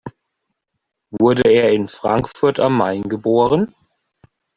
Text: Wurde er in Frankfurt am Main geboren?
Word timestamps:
Wurde 1.11 1.43
er 1.51 1.73
in 1.73 1.87
Frankfurt 1.87 2.59
am 2.59 2.75
Main 2.77 3.03
geboren? 3.03 3.75